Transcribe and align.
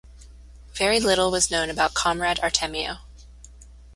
Very 0.73 0.99
little 0.99 1.29
was 1.29 1.51
known 1.51 1.69
about 1.69 1.93
Comrade 1.93 2.39
Artemio. 2.41 3.01